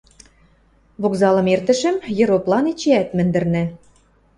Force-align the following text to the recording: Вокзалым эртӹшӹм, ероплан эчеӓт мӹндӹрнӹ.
Вокзалым 1.01 1.47
эртӹшӹм, 1.53 1.95
ероплан 2.23 2.65
эчеӓт 2.71 3.09
мӹндӹрнӹ. 3.17 3.63